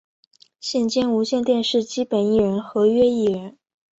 [0.59, 3.59] 现兼无线电视基本艺人合约艺人。